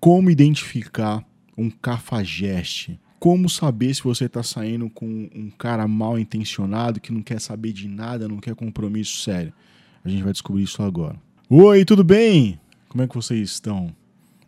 [0.00, 1.24] Como identificar
[1.56, 3.00] um cafajeste?
[3.18, 7.72] Como saber se você está saindo com um cara mal intencionado que não quer saber
[7.72, 9.52] de nada, não quer compromisso sério?
[10.04, 11.16] A gente vai descobrir isso agora.
[11.50, 12.60] Oi, tudo bem?
[12.88, 13.92] Como é que vocês estão?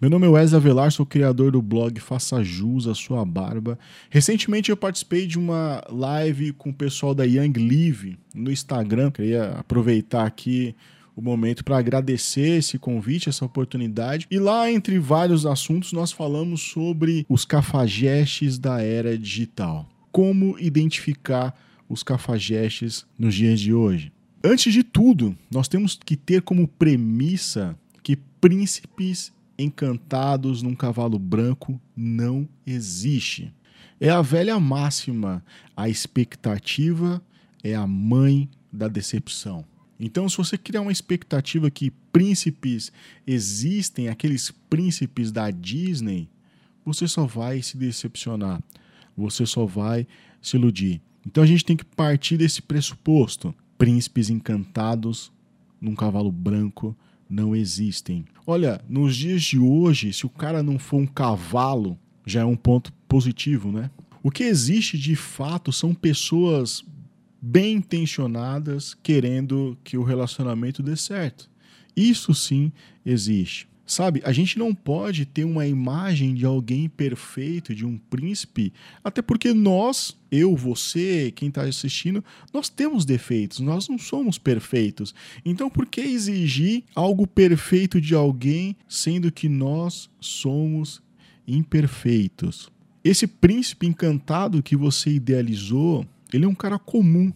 [0.00, 3.76] Meu nome é Wesley Avelar, sou criador do blog Faça Jus a Sua Barba.
[4.10, 9.10] Recentemente eu participei de uma live com o pessoal da Young Live no Instagram.
[9.10, 10.74] Queria aproveitar aqui
[11.14, 14.26] o momento para agradecer esse convite, essa oportunidade.
[14.30, 19.88] E lá, entre vários assuntos, nós falamos sobre os cafajestes da era digital.
[20.10, 21.54] Como identificar
[21.88, 24.12] os cafajestes nos dias de hoje.
[24.42, 31.80] Antes de tudo, nós temos que ter como premissa que príncipes encantados num cavalo branco
[31.94, 33.52] não existe.
[34.00, 35.44] É a velha máxima:
[35.76, 37.22] a expectativa
[37.62, 39.64] é a mãe da decepção.
[40.04, 42.90] Então, se você criar uma expectativa que príncipes
[43.24, 46.28] existem, aqueles príncipes da Disney,
[46.84, 48.60] você só vai se decepcionar.
[49.16, 50.04] Você só vai
[50.40, 51.00] se iludir.
[51.24, 53.54] Então a gente tem que partir desse pressuposto.
[53.78, 55.30] Príncipes encantados
[55.80, 56.96] num cavalo branco
[57.30, 58.24] não existem.
[58.44, 62.56] Olha, nos dias de hoje, se o cara não for um cavalo, já é um
[62.56, 63.88] ponto positivo, né?
[64.20, 66.84] O que existe de fato são pessoas
[67.42, 71.50] bem intencionadas querendo que o relacionamento dê certo.
[71.96, 72.70] Isso sim
[73.04, 73.68] existe.
[73.84, 79.20] Sabe, a gente não pode ter uma imagem de alguém perfeito, de um príncipe, até
[79.20, 85.12] porque nós, eu, você, quem está assistindo, nós temos defeitos, nós não somos perfeitos.
[85.44, 91.02] Então, por que exigir algo perfeito de alguém, sendo que nós somos
[91.46, 92.70] imperfeitos?
[93.04, 97.32] Esse príncipe encantado que você idealizou, ele é um cara comum,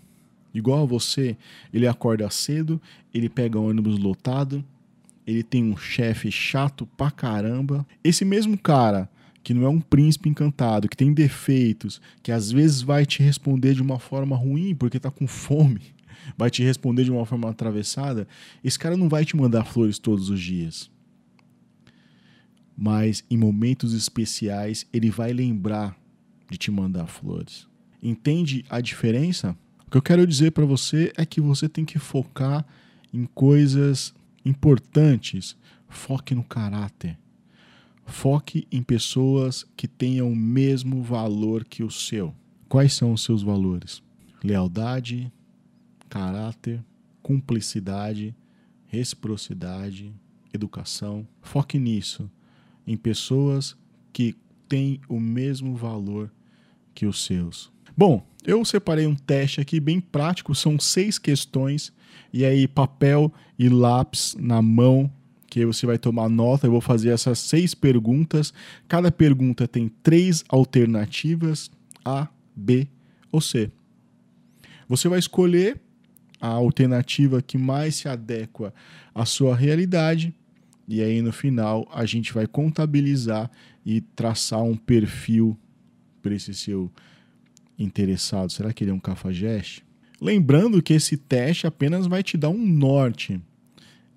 [0.55, 1.37] igual a você.
[1.73, 2.81] Ele acorda cedo,
[3.13, 4.65] ele pega ônibus lotado,
[5.27, 7.87] ele tem um chefe chato pra caramba.
[8.03, 9.09] Esse mesmo cara
[9.43, 13.75] que não é um príncipe encantado, que tem defeitos, que às vezes vai te responder
[13.75, 15.83] de uma forma ruim porque tá com fome,
[16.37, 18.27] vai te responder de uma forma atravessada,
[18.65, 20.91] esse cara não vai te mandar flores todos os dias.
[22.77, 25.97] Mas em momentos especiais ele vai lembrar
[26.51, 27.69] de te mandar flores.
[28.03, 29.57] Entende a diferença?
[29.87, 32.67] O que eu quero dizer para você é que você tem que focar
[33.13, 34.15] em coisas
[34.45, 35.57] importantes.
[35.89, 37.19] Foque no caráter.
[38.05, 42.35] Foque em pessoas que tenham o mesmo valor que o seu.
[42.69, 44.03] Quais são os seus valores?
[44.43, 45.33] Lealdade,
[46.09, 46.85] caráter,
[47.23, 48.35] cumplicidade,
[48.87, 50.15] reciprocidade,
[50.53, 51.27] educação.
[51.43, 52.31] Foque nisso,
[52.87, 53.77] em pessoas
[54.13, 54.35] que
[54.69, 56.33] têm o mesmo valor
[56.95, 57.73] que os seus.
[57.97, 61.93] Bom, eu separei um teste aqui bem prático, são seis questões,
[62.31, 65.11] e aí papel e lápis na mão,
[65.49, 66.67] que você vai tomar nota.
[66.67, 68.53] Eu vou fazer essas seis perguntas.
[68.87, 71.71] Cada pergunta tem três alternativas:
[72.05, 72.87] A, B
[73.33, 73.71] ou C.
[74.87, 75.81] Você vai escolher
[76.39, 78.75] a alternativa que mais se adequa
[79.15, 80.35] à sua realidade,
[80.87, 83.51] e aí no final a gente vai contabilizar
[83.87, 85.59] e traçar um perfil
[86.21, 86.93] para esse seu
[87.79, 88.51] interessado.
[88.51, 89.85] Será que ele é um cafajeste?
[90.21, 93.41] Lembrando que esse teste apenas vai te dar um norte.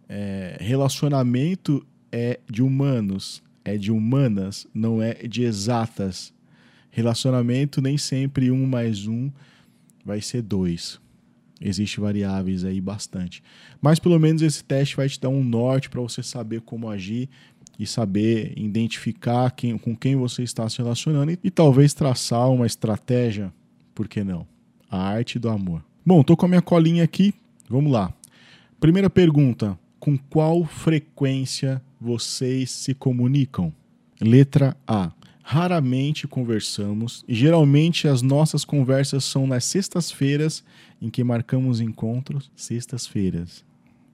[0.08, 6.34] É, relacionamento é de humanos, é de humanas, não é de exatas.
[6.90, 9.30] Relacionamento nem sempre um mais um
[10.04, 11.00] vai ser dois.
[11.62, 13.44] Existem variáveis aí bastante.
[13.82, 17.30] Mas pelo menos esse teste vai te dar um norte para você saber como agir
[17.80, 22.68] e saber identificar quem, com quem você está se relacionando e, e talvez traçar uma
[22.68, 23.54] estratégia,
[23.96, 24.46] por que não?
[24.92, 25.82] A arte do amor.
[26.06, 27.34] Bom, tô com a minha colinha aqui.
[27.70, 28.14] Vamos lá.
[28.80, 33.74] Primeira pergunta: com qual frequência vocês se comunicam?
[34.20, 35.12] Letra A.
[35.42, 40.64] Raramente conversamos e geralmente as nossas conversas são nas sextas-feiras
[41.02, 42.52] em que marcamos encontros.
[42.56, 43.64] Sextas-feiras.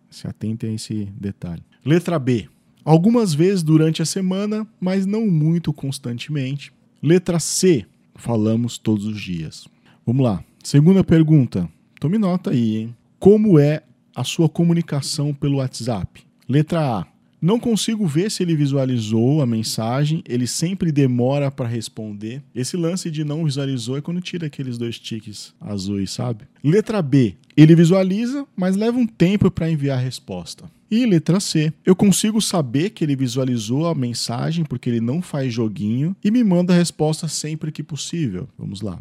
[0.10, 1.64] Se atentem a esse detalhe.
[1.84, 2.48] Letra B.
[2.86, 6.72] Algumas vezes durante a semana, mas não muito constantemente.
[7.02, 7.84] Letra C.
[8.14, 9.68] Falamos todos os dias.
[10.06, 10.44] Vamos lá.
[10.64, 11.68] Segunda pergunta.
[12.00, 12.96] Tome nota aí, hein?
[13.18, 13.82] Como é
[14.16, 16.22] a sua comunicação pelo WhatsApp?
[16.48, 17.08] Letra A.
[17.42, 22.42] Não consigo ver se ele visualizou a mensagem, ele sempre demora para responder.
[22.56, 26.46] Esse lance de não visualizou é quando tira aqueles dois tiques azuis, sabe?
[26.64, 27.36] Letra B.
[27.58, 30.66] Ele visualiza, mas leva um tempo para enviar a resposta.
[30.90, 31.74] E letra C.
[31.86, 36.44] Eu consigo saber que ele visualizou a mensagem porque ele não faz joguinho e me
[36.44, 38.48] manda a resposta sempre que possível.
[38.58, 39.00] Vamos lá.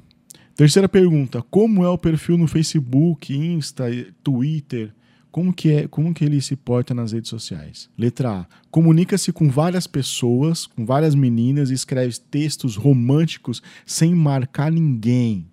[0.54, 3.84] Terceira pergunta: como é o perfil no Facebook, Insta,
[4.22, 4.92] Twitter?
[5.30, 7.90] Como que é, como que ele se porta nas redes sociais?
[7.98, 8.46] Letra A.
[8.70, 15.44] Comunica-se com várias pessoas, com várias meninas e escreve textos românticos sem marcar ninguém.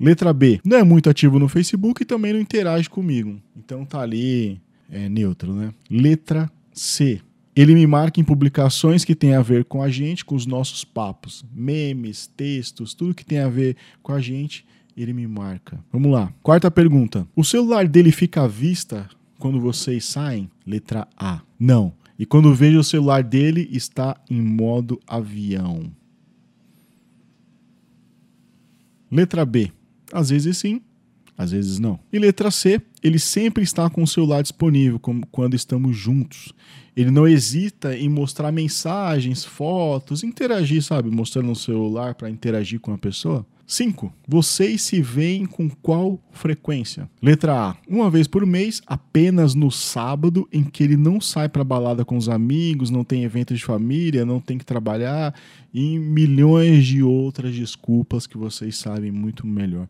[0.00, 0.60] Letra B.
[0.64, 3.38] Não é muito ativo no Facebook e também não interage comigo.
[3.54, 4.58] Então tá ali
[4.90, 5.72] é neutro, né?
[5.90, 7.20] Letra C.
[7.54, 10.84] Ele me marca em publicações que tem a ver com a gente, com os nossos
[10.84, 14.64] papos, memes, textos, tudo que tem a ver com a gente
[15.02, 15.82] ele me marca.
[15.92, 16.32] Vamos lá.
[16.42, 17.26] Quarta pergunta.
[17.34, 19.08] O celular dele fica à vista
[19.38, 20.50] quando vocês saem?
[20.66, 21.40] Letra A.
[21.58, 21.92] Não.
[22.18, 25.90] E quando vejo o celular dele, está em modo avião.
[29.10, 29.72] Letra B.
[30.12, 30.82] Às vezes sim,
[31.36, 31.98] às vezes não.
[32.12, 36.52] E letra C, ele sempre está com o celular disponível como quando estamos juntos.
[36.96, 41.10] Ele não hesita em mostrar mensagens, fotos, interagir, sabe?
[41.10, 43.46] Mostrando o celular para interagir com a pessoa.
[43.70, 44.12] 5.
[44.26, 47.08] Vocês se veem com qual frequência?
[47.22, 47.76] Letra A.
[47.88, 52.16] Uma vez por mês, apenas no sábado, em que ele não sai para balada com
[52.16, 55.32] os amigos, não tem evento de família, não tem que trabalhar,
[55.72, 59.86] e milhões de outras desculpas que vocês sabem muito melhor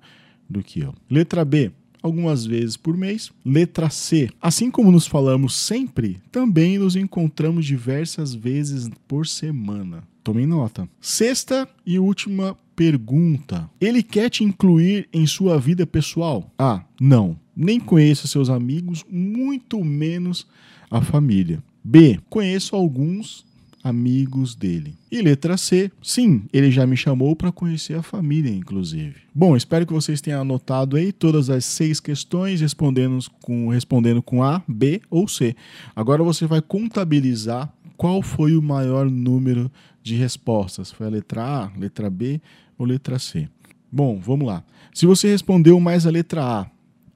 [0.51, 0.95] do que eu.
[1.09, 1.71] Letra B
[2.03, 3.31] algumas vezes por mês.
[3.45, 4.31] Letra C.
[4.41, 10.03] Assim como nos falamos sempre, também nos encontramos diversas vezes por semana.
[10.23, 10.89] Tomem nota.
[11.01, 13.69] Sexta e última pergunta.
[13.81, 16.53] Ele quer te incluir em sua vida pessoal?
[16.59, 17.39] Ah, não.
[17.55, 20.47] Nem conheço seus amigos, muito menos
[20.91, 21.63] a família.
[21.83, 22.19] B.
[22.29, 23.45] Conheço alguns
[23.83, 24.95] amigos dele.
[25.11, 29.17] E letra C, sim, ele já me chamou para conhecer a família, inclusive.
[29.35, 34.43] Bom, espero que vocês tenham anotado aí todas as seis questões, respondendo com, respondendo com
[34.43, 35.57] A, B ou C.
[35.95, 39.71] Agora você vai contabilizar qual foi o maior número
[40.03, 40.91] de respostas.
[40.91, 42.41] Foi a letra A, letra B
[42.79, 43.49] ou letra C?
[43.93, 44.65] Bom, vamos lá.
[44.95, 46.71] Se você respondeu mais a letra A,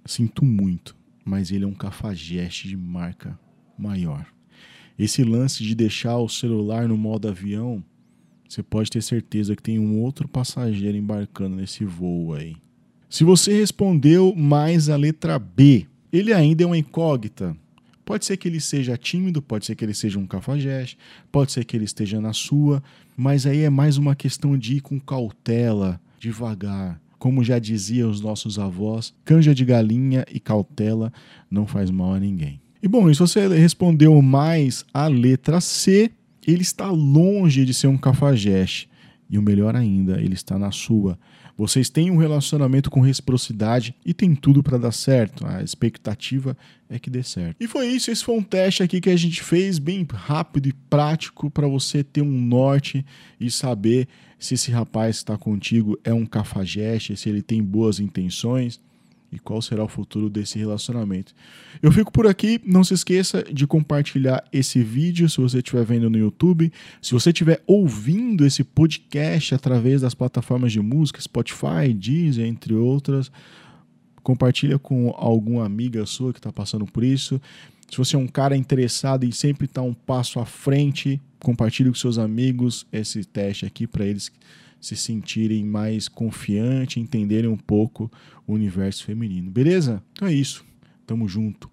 [0.04, 3.38] sinto muito, mas ele é um cafajeste de marca
[3.78, 4.33] maior.
[4.98, 7.82] Esse lance de deixar o celular no modo avião,
[8.48, 12.56] você pode ter certeza que tem um outro passageiro embarcando nesse voo aí.
[13.10, 17.56] Se você respondeu mais a letra B, ele ainda é uma incógnita.
[18.04, 20.98] Pode ser que ele seja tímido, pode ser que ele seja um cafajeste,
[21.32, 22.82] pode ser que ele esteja na sua,
[23.16, 27.00] mas aí é mais uma questão de ir com cautela, devagar.
[27.18, 31.12] Como já diziam os nossos avós, canja de galinha e cautela
[31.50, 32.60] não faz mal a ninguém.
[32.84, 36.10] E bom, se você respondeu mais a letra C,
[36.46, 38.90] ele está longe de ser um cafajeste.
[39.30, 41.18] E o melhor ainda, ele está na sua.
[41.56, 45.46] Vocês têm um relacionamento com reciprocidade e tem tudo para dar certo.
[45.46, 46.54] A expectativa
[46.86, 47.56] é que dê certo.
[47.58, 50.74] E foi isso, esse foi um teste aqui que a gente fez bem rápido e
[50.74, 53.02] prático para você ter um norte
[53.40, 54.08] e saber
[54.38, 58.78] se esse rapaz que está contigo é um cafajeste, se ele tem boas intenções
[59.36, 61.34] e qual será o futuro desse relacionamento.
[61.82, 66.08] Eu fico por aqui, não se esqueça de compartilhar esse vídeo se você estiver vendo
[66.08, 72.46] no YouTube, se você estiver ouvindo esse podcast através das plataformas de música, Spotify, Deezer,
[72.46, 73.30] entre outras,
[74.22, 77.40] compartilha com alguma amiga sua que está passando por isso.
[77.90, 81.94] Se você é um cara interessado em sempre estar um passo à frente, compartilhe com
[81.94, 84.32] seus amigos esse teste aqui para eles
[84.84, 88.10] se sentirem mais confiantes, entenderem um pouco
[88.46, 89.50] o universo feminino.
[89.50, 90.02] Beleza?
[90.12, 90.62] Então é isso.
[91.06, 91.70] Tamo junto.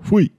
[0.00, 0.30] Fui!